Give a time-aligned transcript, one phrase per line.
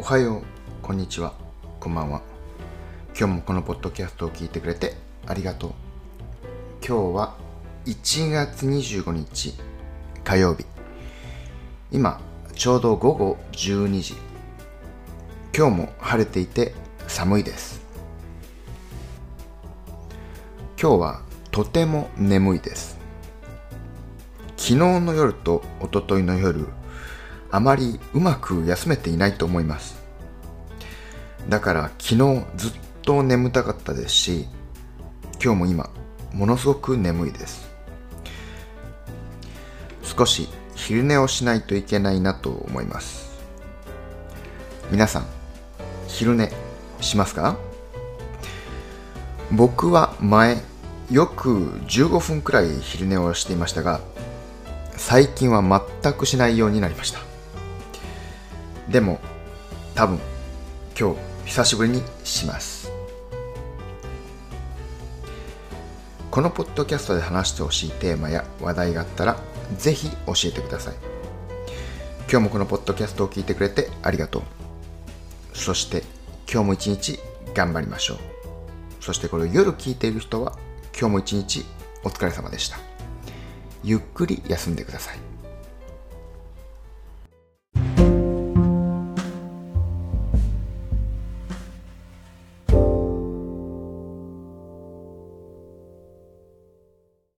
[0.00, 0.42] おはよう、
[0.80, 1.34] こんにちは、
[1.80, 2.22] こんばんは。
[3.18, 4.94] 今日もこのポッドキャストを聞いてくれて
[5.26, 5.72] ありがとう。
[6.86, 7.36] 今日は
[7.84, 9.54] 1月25日
[10.22, 10.66] 火曜日。
[11.90, 12.20] 今、
[12.54, 14.14] ちょうど午後12時。
[15.52, 16.74] 今日も晴れていて
[17.08, 17.84] 寒いです。
[20.80, 22.98] 今日はとても眠いです。
[24.56, 26.68] 昨日の夜と一昨日の夜、
[27.50, 29.96] あまりうまく休めていないと思います。
[31.48, 34.46] だから昨日ずっと眠たかったですし、
[35.42, 35.90] 今日も今、
[36.32, 37.68] ものすごく眠いです。
[40.02, 43.28] 少し昼寝をしないといけないなと思います。
[44.90, 45.26] 皆さん、
[46.06, 46.52] 昼寝
[47.00, 47.56] しますか？
[49.50, 50.62] 僕は前、
[51.10, 54.00] よく15分くらい昼寝をしていましたが、
[54.96, 55.62] 最近は
[56.02, 57.20] 全くしないようになりました。
[58.88, 59.20] でも、
[59.94, 60.18] 多分、
[60.98, 62.90] 今日、久しぶりにします。
[66.30, 69.36] このポッドキャストで話してほしいテーマや話題があったら、
[69.76, 70.94] ぜひ教えてください。
[72.30, 74.42] 今日もこのポッドキャストを聞いてくれてありがとう。
[75.52, 76.02] そして、
[76.50, 77.18] 今日も一日
[77.54, 78.18] 頑張りましょう。
[79.04, 80.56] そしてこれを夜聞いている人は、
[80.98, 81.66] 今日も一日
[82.04, 82.78] お疲れ様でした。
[83.84, 85.37] ゆっくり休んでください。